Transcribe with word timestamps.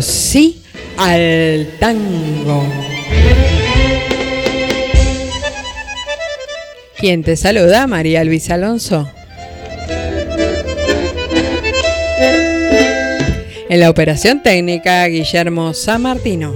Sí 0.00 0.62
al 0.96 1.68
tango. 1.78 2.64
¿Quién 6.96 7.22
te 7.22 7.36
saluda? 7.36 7.86
María 7.86 8.24
Luisa 8.24 8.54
Alonso. 8.54 9.08
En 13.68 13.80
la 13.80 13.90
operación 13.90 14.42
técnica, 14.42 15.06
Guillermo 15.06 15.74
San 15.74 16.02
Martino. 16.02 16.54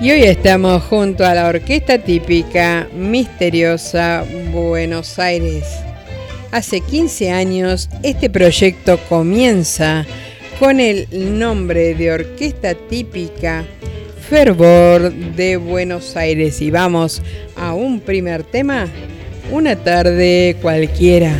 Y 0.00 0.10
hoy 0.10 0.22
estamos 0.22 0.82
junto 0.84 1.26
a 1.26 1.34
la 1.34 1.48
orquesta 1.48 1.98
típica 1.98 2.88
misteriosa 2.94 4.24
Buenos 4.52 5.18
Aires. 5.18 5.83
Hace 6.54 6.82
15 6.82 7.32
años 7.32 7.88
este 8.04 8.30
proyecto 8.30 9.00
comienza 9.08 10.06
con 10.60 10.78
el 10.78 11.08
nombre 11.36 11.96
de 11.96 12.12
Orquesta 12.12 12.74
Típica 12.74 13.64
Fervor 14.28 15.12
de 15.12 15.56
Buenos 15.56 16.16
Aires 16.16 16.60
y 16.60 16.70
vamos 16.70 17.22
a 17.56 17.74
un 17.74 17.98
primer 17.98 18.44
tema, 18.44 18.86
una 19.50 19.74
tarde 19.74 20.56
cualquiera. 20.62 21.34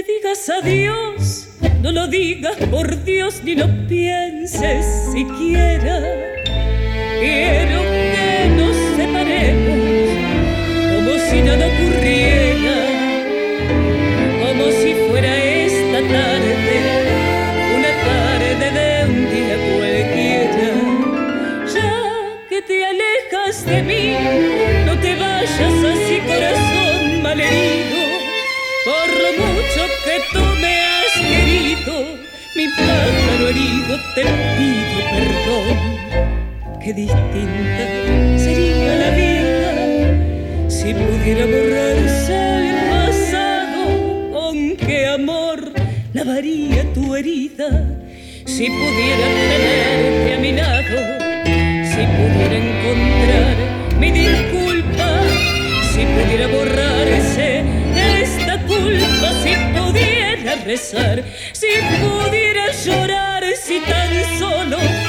Me 0.00 0.14
digas 0.14 0.48
adiós, 0.48 1.48
no 1.82 1.92
lo 1.92 2.06
digas 2.06 2.56
por 2.70 3.04
Dios 3.04 3.42
ni 3.44 3.54
lo 3.54 3.66
pienses 3.86 4.86
siquiera. 5.12 6.00
Quiero 7.18 7.82
que 7.82 8.48
nos 8.56 8.76
separemos 8.96 10.08
como 10.94 11.18
si 11.18 11.42
nada 11.42 11.66
ocurriera, 11.66 12.49
te 34.14 34.22
pido 34.56 34.98
perdón. 35.14 35.76
Qué 36.82 36.92
distinta 36.94 37.84
sería 38.36 38.94
la 38.96 39.10
vida 39.10 39.70
si 40.68 40.94
pudiera 40.94 41.44
borrarse 41.44 42.34
el 42.70 42.76
pasado, 42.90 44.30
con 44.32 44.76
qué 44.76 45.06
amor 45.08 45.72
lavaría 46.14 46.90
tu 46.94 47.14
herida, 47.14 47.68
si 48.46 48.70
pudiera 48.70 49.26
tenerte 49.50 50.34
a 50.34 50.38
mi 50.38 50.52
lado, 50.52 50.98
si 51.84 52.02
pudiera 52.16 52.56
encontrar 52.56 53.56
mi 53.98 54.10
disculpa, 54.10 55.20
si 55.92 56.06
pudiera 56.06 56.46
borrarse 56.46 57.62
esta 58.22 58.58
culpa, 58.62 59.32
si 59.42 59.52
pudiera 59.78 60.54
rezar, 60.64 61.22
si 61.52 61.68
pudiera 62.00 62.72
llorar, 62.84 63.29
si 63.70 63.78
tan 63.82 64.12
solo 64.36 64.99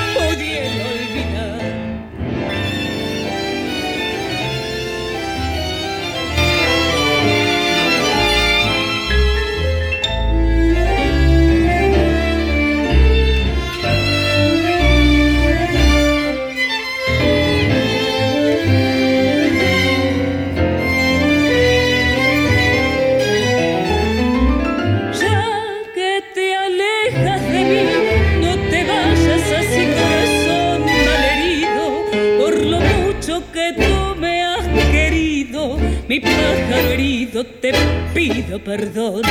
mi 36.11 36.19
pájaro 36.19 36.89
herido 36.89 37.45
te 37.45 37.71
pido 38.13 38.61
perdón. 38.61 39.21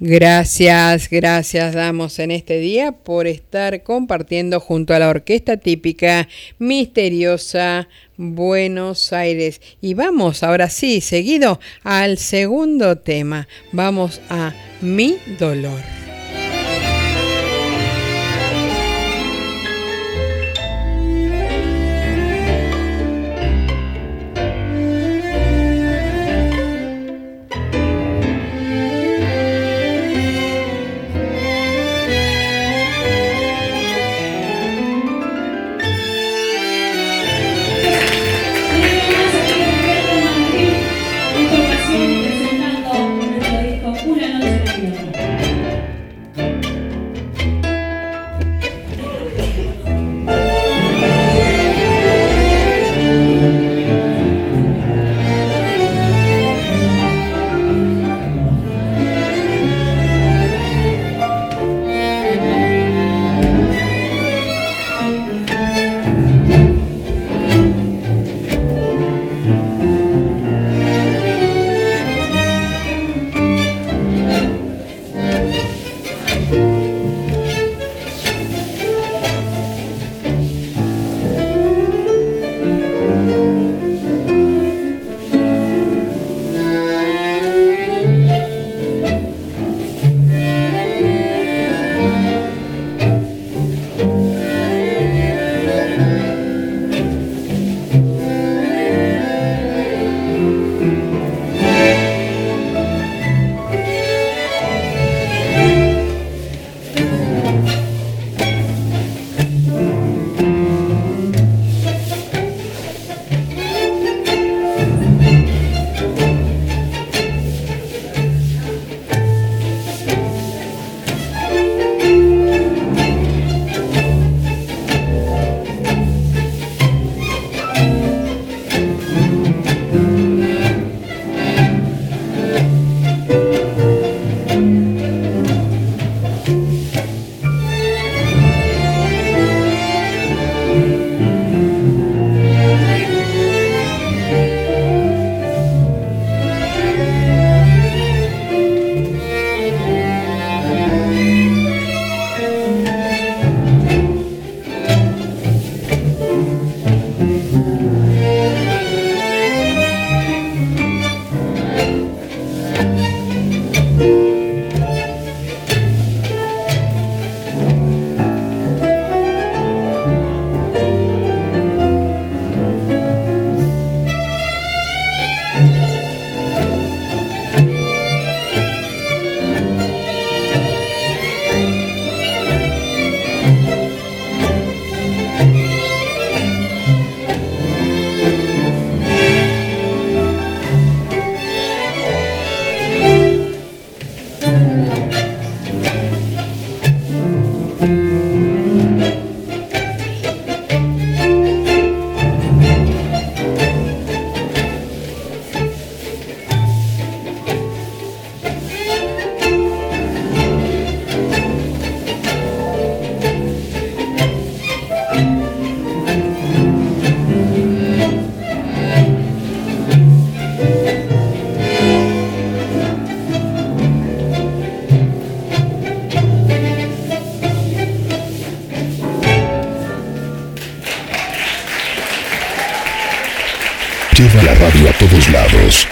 Gracias, 0.00 1.08
gracias 1.08 1.72
damos 1.72 2.18
en 2.18 2.32
este 2.32 2.58
día 2.58 2.90
por 2.90 3.28
estar 3.28 3.84
compartiendo 3.84 4.58
junto 4.58 4.92
a 4.92 4.98
la 4.98 5.08
orquesta 5.08 5.56
típica 5.56 6.26
misteriosa 6.58 7.88
Buenos 8.16 9.12
Aires. 9.12 9.60
Y 9.80 9.94
vamos 9.94 10.42
ahora 10.42 10.68
sí, 10.68 11.00
seguido 11.00 11.60
al 11.84 12.18
segundo 12.18 12.98
tema. 12.98 13.46
Vamos 13.70 14.20
a 14.30 14.52
Mi 14.80 15.16
dolor. 15.38 16.03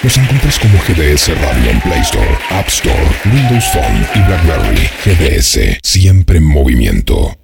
Nos 0.02 0.16
encuentras 0.16 0.58
como 0.58 0.78
GDS 0.78 1.28
Radio 1.38 1.70
en 1.70 1.80
Play 1.82 2.00
Store, 2.00 2.38
App 2.48 2.66
Store, 2.68 2.96
Windows 3.26 3.64
Phone 3.74 4.06
y 4.14 4.18
BlackBerry. 4.26 4.88
GDS, 5.04 5.78
siempre 5.82 6.38
en 6.38 6.44
movimiento. 6.44 7.36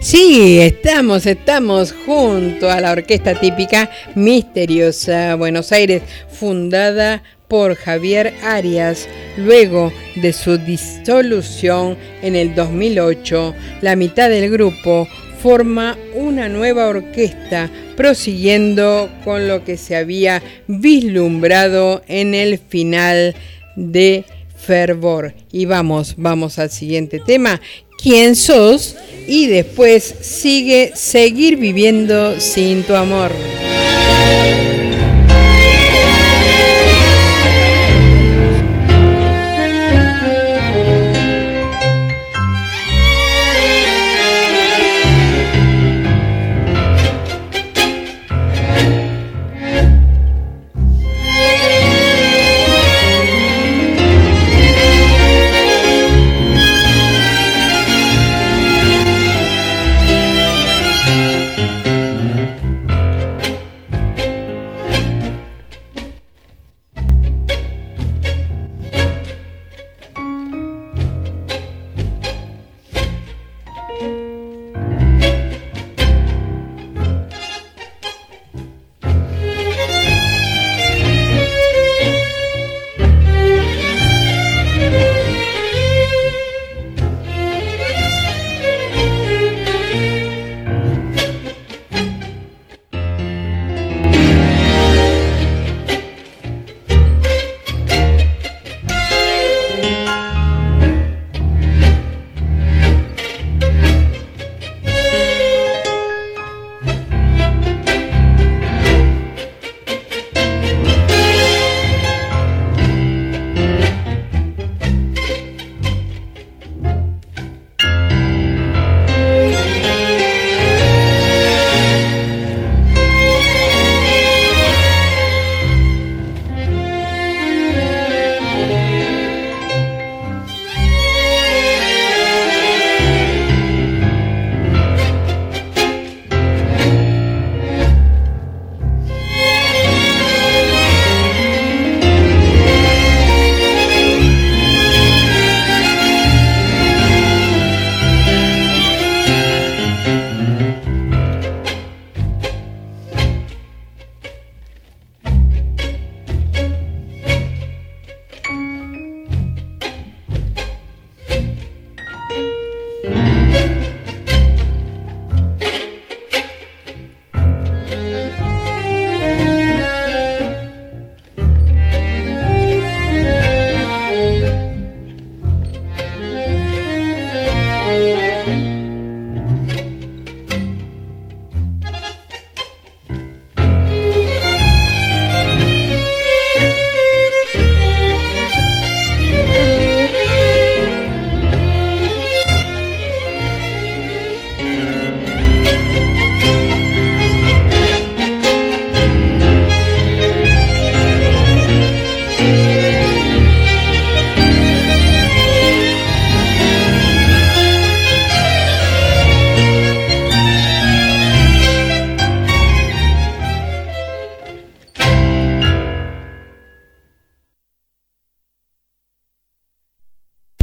Sí, 0.00 0.60
estamos, 0.60 1.26
estamos 1.26 1.92
junto 2.06 2.70
a 2.70 2.80
la 2.80 2.92
orquesta 2.92 3.34
típica 3.34 3.90
misteriosa 4.14 5.34
Buenos 5.34 5.72
Aires, 5.72 6.02
fundada 6.30 7.24
por 7.48 7.74
Javier 7.74 8.32
Arias. 8.44 9.08
Luego 9.36 9.92
de 10.14 10.32
su 10.32 10.56
disolución 10.56 11.98
en 12.22 12.36
el 12.36 12.54
2008, 12.54 13.54
la 13.80 13.96
mitad 13.96 14.30
del 14.30 14.50
grupo 14.50 15.08
forma 15.42 15.96
una 16.14 16.48
nueva 16.48 16.86
orquesta, 16.86 17.70
prosiguiendo 17.96 19.10
con 19.24 19.48
lo 19.48 19.64
que 19.64 19.76
se 19.76 19.96
había 19.96 20.42
vislumbrado 20.66 22.02
en 22.08 22.34
el 22.34 22.58
final 22.58 23.34
de 23.76 24.24
Fervor. 24.56 25.34
Y 25.52 25.66
vamos, 25.66 26.14
vamos 26.16 26.58
al 26.58 26.70
siguiente 26.70 27.20
tema. 27.24 27.60
¿Quién 28.02 28.36
sos? 28.36 28.96
Y 29.26 29.46
después 29.46 30.02
sigue 30.20 30.92
seguir 30.94 31.56
viviendo 31.56 32.38
sin 32.40 32.82
tu 32.82 32.94
amor. 32.94 33.32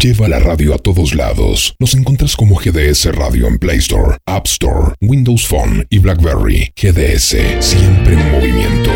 Lleva 0.03 0.27
la 0.27 0.37
radio 0.37 0.73
a 0.73 0.77
todos 0.77 1.15
lados. 1.15 1.75
Nos 1.79 1.95
encuentras 1.95 2.35
como 2.35 2.57
GDS 2.57 3.05
Radio 3.15 3.47
en 3.47 3.57
Play 3.57 3.77
Store, 3.77 4.17
App 4.25 4.45
Store, 4.47 4.95
Windows 4.99 5.47
Phone 5.47 5.87
y 5.89 5.99
BlackBerry. 5.99 6.73
GDS, 6.75 7.37
siempre 7.61 8.15
en 8.15 8.31
movimiento. 8.33 8.89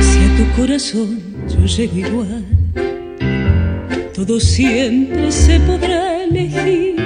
Si 0.00 0.18
a 0.20 0.36
tu 0.38 0.50
corazón 0.58 1.20
yo 1.50 1.66
llego 1.66 1.98
igual, 1.98 2.46
todo 4.14 4.40
siempre 4.40 5.30
se 5.30 5.60
podrá 5.60 6.24
elegir. 6.24 6.96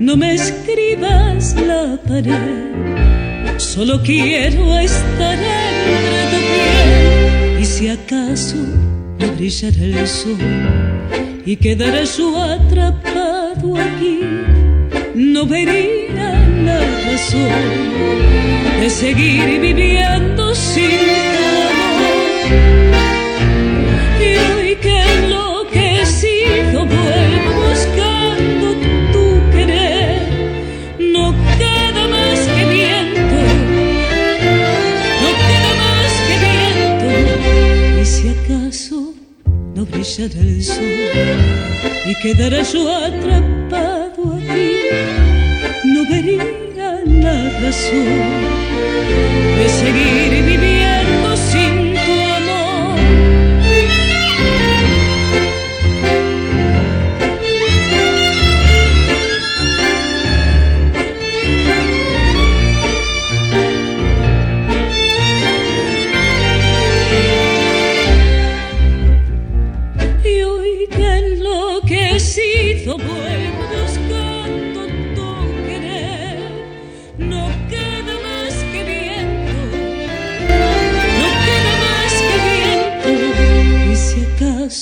No 0.00 0.18
me 0.18 0.34
escribas 0.34 1.54
la 1.54 1.98
pared, 2.06 3.56
solo 3.56 4.02
quiero 4.02 4.78
estar 4.78 5.38
entre 5.38 6.24
tu 6.30 6.36
piel. 6.52 7.62
Y 7.62 7.64
si 7.64 7.88
acaso 7.88 8.58
no 9.18 9.26
brillará 9.36 9.84
el 9.84 10.06
sol 10.06 10.38
y 11.46 11.56
quedará 11.56 12.04
yo 12.04 12.40
atrapado 12.40 13.76
aquí, 13.76 14.20
no 15.14 15.46
vería 15.46 16.46
la 16.64 16.78
razón 17.06 17.50
de 18.80 18.90
seguir 18.90 19.60
viviendo 19.60 20.54
sin 20.54 21.13
quedará 42.24 42.62
yo 42.62 42.88
atrapado 42.88 43.43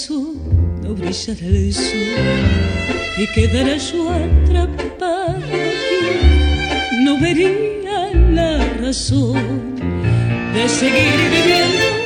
no 0.00 0.94
brillará 0.94 1.46
el 1.46 1.74
sol 1.74 1.92
y 3.18 3.26
quedará 3.34 3.76
yo 3.76 4.10
atrapado 4.10 5.36
aquí, 5.36 7.04
no 7.04 7.20
vería 7.20 8.10
la 8.30 8.56
razón 8.80 9.76
de 10.54 10.66
seguir 10.66 11.12
viviendo 11.30 12.01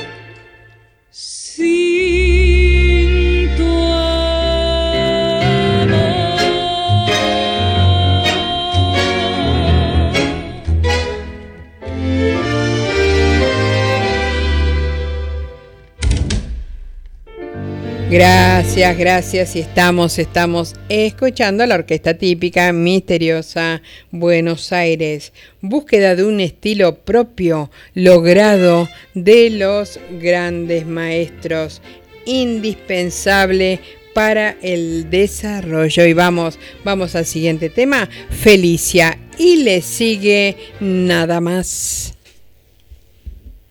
Gracias, 18.17 18.97
gracias. 18.97 19.57
Y 19.57 19.61
estamos, 19.61 20.19
estamos 20.19 20.75
escuchando 20.89 21.67
la 21.67 21.75
orquesta 21.75 22.15
típica 22.15 22.73
misteriosa 22.73 23.83
Buenos 24.11 24.73
Aires. 24.73 25.35
Búsqueda 25.61 26.17
de 26.17 26.25
un 26.25 26.41
estilo 26.41 26.95
propio 26.95 27.71
logrado 27.93 28.89
de 29.13 29.51
los 29.51 30.01
grandes 30.19 30.87
maestros. 30.87 31.83
Indispensable 32.25 33.81
para 34.15 34.57
el 34.63 35.11
desarrollo. 35.11 36.07
Y 36.07 36.15
vamos, 36.15 36.59
vamos 36.85 37.15
al 37.17 37.27
siguiente 37.27 37.69
tema. 37.69 38.09
Felicia. 38.31 39.19
Y 39.37 39.57
le 39.57 39.83
sigue 39.83 40.57
nada 40.81 41.43
más. 41.43 42.15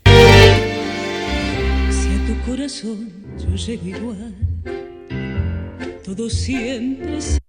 Si 0.05 2.09
a 2.09 2.27
tu 2.27 2.51
corazón 2.51 3.24
yo 3.37 3.55
llego 3.55 3.87
igual, 3.87 4.33
todo 6.03 6.29
siempre 6.29 7.21
se 7.21 7.44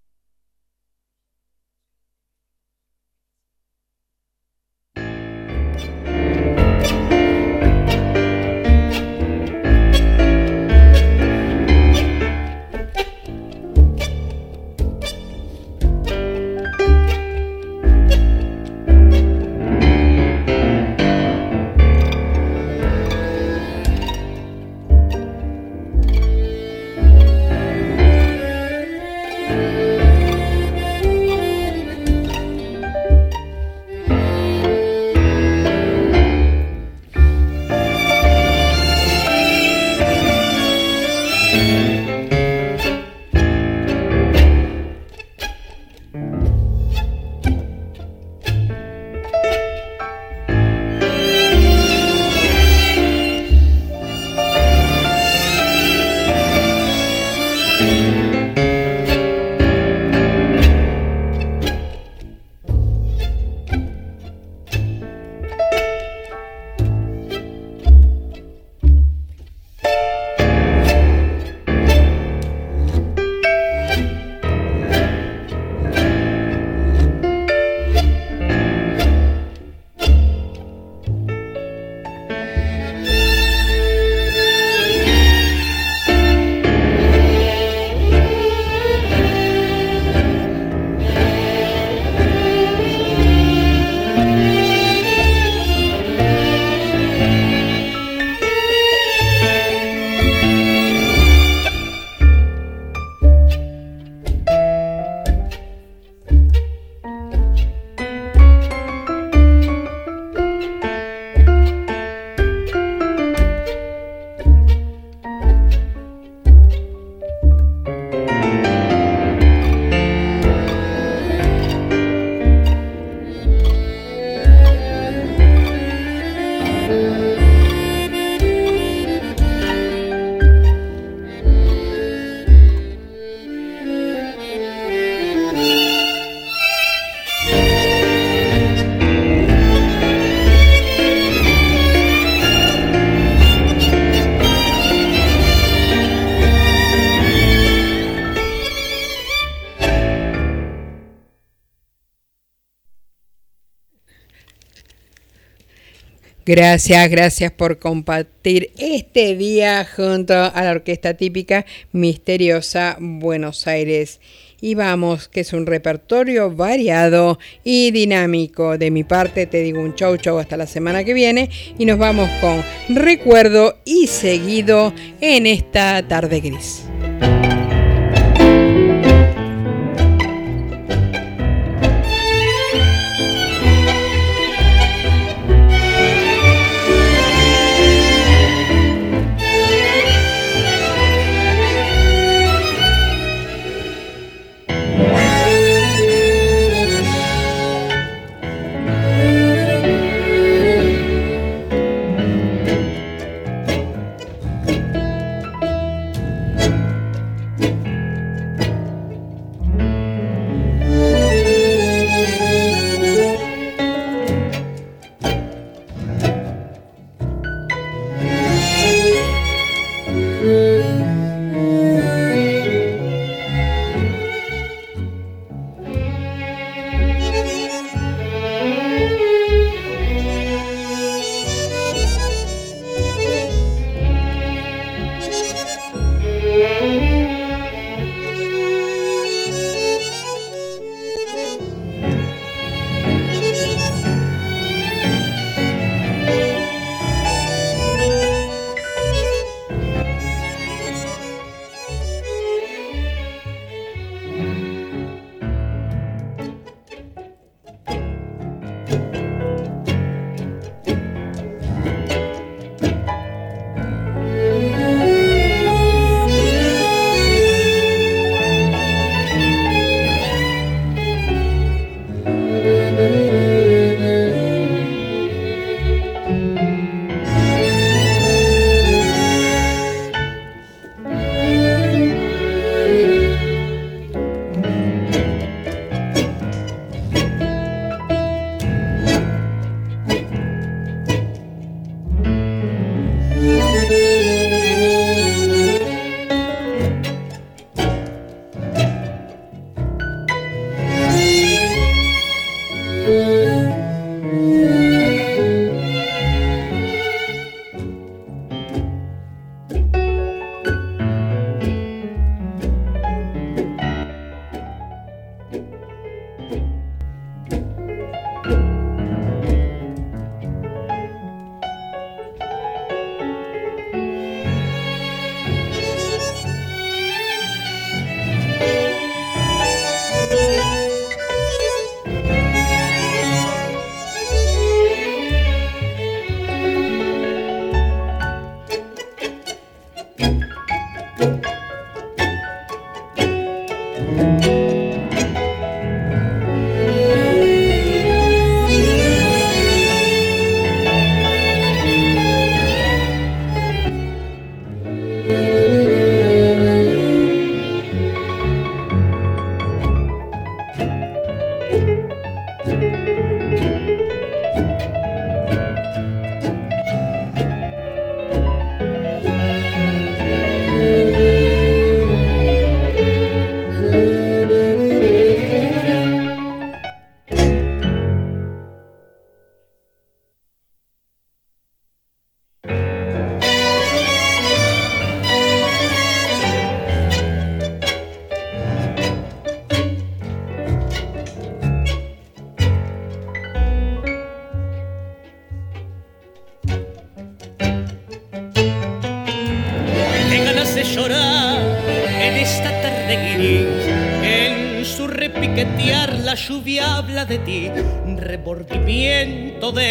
Gracias, 156.49 157.11
gracias 157.11 157.50
por 157.50 157.80
compartir 157.80 158.71
este 158.78 159.35
día 159.35 159.85
junto 159.85 160.32
a 160.32 160.63
la 160.63 160.71
orquesta 160.71 161.15
típica 161.15 161.67
misteriosa 161.91 162.97
Buenos 163.00 163.67
Aires. 163.67 164.21
Y 164.61 164.76
vamos, 164.76 165.26
que 165.26 165.41
es 165.41 165.52
un 165.52 165.67
repertorio 165.67 166.54
variado 166.54 167.41
y 167.65 167.91
dinámico. 167.91 168.78
De 168.78 168.93
mi 168.93 169.02
parte 169.02 169.47
te 169.47 169.61
digo 169.61 169.80
un 169.80 169.97
chau 169.97 170.17
chau 170.19 170.39
hasta 170.39 170.56
la 170.56 170.69
semana 170.69 171.02
que 171.02 171.15
viene 171.15 171.50
y 171.80 171.85
nos 171.85 171.99
vamos 171.99 172.30
con 172.41 172.63
recuerdo 172.97 173.78
y 173.85 174.06
seguido 174.06 174.95
en 175.21 175.49
esta 175.49 176.06
tarde 176.06 176.39
gris. 176.39 176.85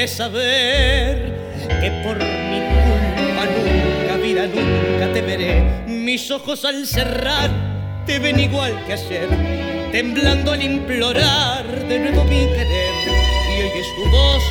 Saber 0.08 1.34
que 1.68 1.92
por 2.04 2.18
mi 2.18 2.60
culpa 2.60 3.46
nunca, 3.56 4.18
vida, 4.18 4.48
nunca 4.48 5.12
te 5.14 5.22
veré. 5.22 5.64
Mis 5.88 6.30
ojos 6.32 6.66
al 6.66 6.86
cerrar 6.86 7.50
te 8.06 8.20
ven 8.20 8.40
igual 8.40 8.74
que 8.86 8.94
ayer, 8.94 9.28
temblando 9.92 10.52
al 10.52 10.62
implorar 10.62 11.66
de 11.88 12.00
nuevo 12.00 12.24
mi 12.26 12.46
querer. 12.46 12.94
Y 13.58 13.62
oyes 13.64 13.88
tu 13.96 14.10
voz 14.10 14.44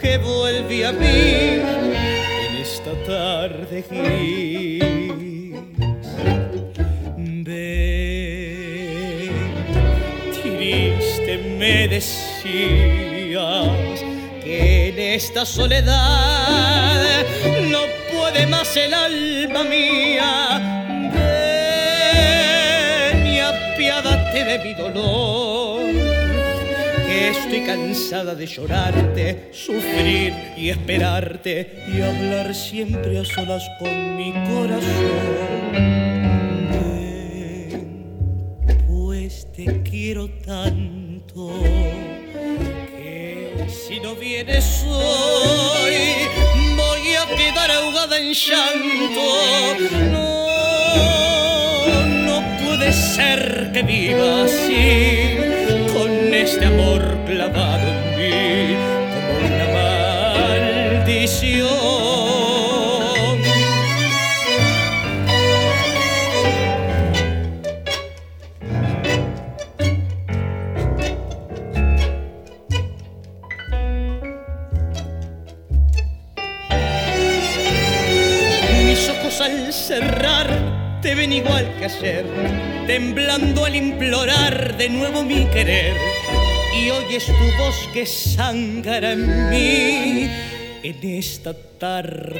que 0.00 0.18
vuelve 0.18 0.86
a 0.86 0.92
mí 0.92 1.06
en 1.06 2.56
esta 2.60 2.92
tarde 3.06 3.84
gris. 3.90 4.82
Ven, 7.16 7.72
triste 10.42 11.38
me 11.58 11.88
decís 11.88 12.78
esta 15.18 15.44
soledad 15.44 17.02
no 17.72 17.80
puede 18.12 18.46
más 18.46 18.76
el 18.76 18.94
alma 18.94 19.64
mía. 19.64 20.30
Ven 23.12 23.26
y 23.26 23.40
apiádate 23.40 24.44
de 24.44 24.58
mi 24.60 24.74
dolor, 24.74 25.82
que 27.04 27.30
estoy 27.30 27.62
cansada 27.66 28.36
de 28.36 28.46
llorarte, 28.46 29.50
sufrir 29.52 30.32
y 30.56 30.70
esperarte 30.70 31.82
y 31.92 32.00
hablar 32.00 32.54
siempre 32.54 33.18
a 33.18 33.24
solas 33.24 33.68
con 33.80 34.16
mi 34.16 34.30
corazón. 34.50 35.72
Ven, 36.70 38.06
pues 38.86 39.50
te 39.50 39.82
quiero 39.82 40.28
tanto 40.46 41.50
si 43.68 44.00
no 44.00 44.14
vienes 44.14 44.84
hoy 44.88 45.96
voy 46.76 47.14
a 47.14 47.26
quedar 47.36 47.70
ahogada 47.70 48.18
en 48.18 48.32
llanto. 48.32 49.76
No, 50.12 52.06
no 52.26 52.42
puede 52.64 52.92
ser 52.92 53.70
que 53.72 53.82
viva 53.82 54.44
así 54.44 55.36
con 55.92 56.34
este 56.34 56.64
amor 56.64 57.18
clavado 57.26 57.88
en 57.88 58.16
mí 58.16 58.67
cerrar 79.98 81.00
te 81.02 81.14
ven 81.14 81.32
igual 81.32 81.66
que 81.78 81.86
ayer, 81.86 82.24
temblando 82.86 83.64
al 83.64 83.74
implorar 83.74 84.76
de 84.76 84.88
nuevo 84.88 85.22
mi 85.22 85.46
querer. 85.46 85.96
Y 86.74 86.90
oyes 86.90 87.26
tu 87.26 87.62
voz 87.62 87.88
que 87.92 88.06
sangra 88.06 89.12
en 89.12 89.50
mí 89.50 90.30
en 90.82 91.18
esta 91.18 91.52
tarde 91.78 92.38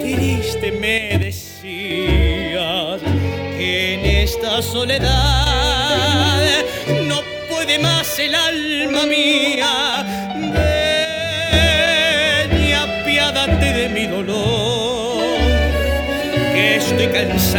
triste 0.00 0.72
me 0.72 1.18
decías 1.18 3.00
que 3.56 3.94
en 3.94 4.04
esta 4.24 4.62
soledad 4.62 6.42
no 7.06 7.20
puede 7.50 7.78
más 7.78 8.18
el 8.18 8.34
alma 8.34 9.06
mía. 9.06 9.91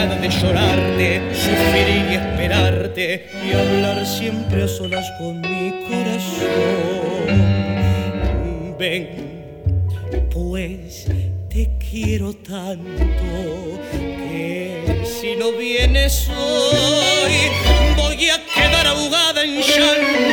De 0.10 0.30
llorarte, 0.30 1.22
sufrir 1.34 1.88
y 2.10 2.16
esperarte 2.16 3.30
y 3.42 3.54
hablar 3.54 4.06
siempre 4.06 4.64
a 4.64 4.68
solas 4.68 5.10
con 5.18 5.40
mi 5.40 5.72
corazón. 5.88 7.30
Ven, 8.78 9.08
pues 10.30 11.06
te 11.50 11.78
quiero 11.78 12.34
tanto 12.34 13.80
que 13.94 15.06
si 15.06 15.38
no 15.38 15.54
vienes 15.54 16.28
hoy 16.30 17.34
voy 17.96 18.30
a 18.30 18.42
quedar 18.54 18.88
ahogada 18.88 19.42
en 19.46 19.62
llanto. 19.62 20.33